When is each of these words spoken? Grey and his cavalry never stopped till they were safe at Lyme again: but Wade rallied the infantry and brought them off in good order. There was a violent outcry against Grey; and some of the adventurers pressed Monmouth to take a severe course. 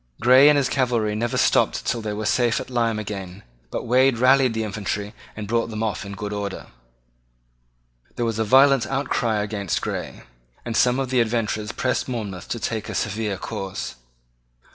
Grey 0.19 0.49
and 0.49 0.57
his 0.57 0.67
cavalry 0.67 1.13
never 1.13 1.37
stopped 1.37 1.85
till 1.85 2.01
they 2.01 2.11
were 2.11 2.25
safe 2.25 2.59
at 2.59 2.71
Lyme 2.71 2.97
again: 2.97 3.43
but 3.69 3.85
Wade 3.85 4.17
rallied 4.17 4.55
the 4.55 4.63
infantry 4.63 5.13
and 5.35 5.47
brought 5.47 5.69
them 5.69 5.83
off 5.83 6.03
in 6.03 6.13
good 6.13 6.33
order. 6.33 6.65
There 8.15 8.25
was 8.25 8.39
a 8.39 8.43
violent 8.43 8.87
outcry 8.87 9.43
against 9.43 9.79
Grey; 9.83 10.23
and 10.65 10.75
some 10.75 10.97
of 10.99 11.11
the 11.11 11.21
adventurers 11.21 11.71
pressed 11.71 12.09
Monmouth 12.09 12.47
to 12.49 12.59
take 12.59 12.89
a 12.89 12.95
severe 12.95 13.37
course. 13.37 13.93